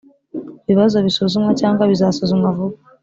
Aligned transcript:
bibazo 0.67 0.97
bisuzumwa 1.05 1.51
cyangwa 1.61 1.83
bizasuzumwa 1.91 2.49
vuba 2.57 2.77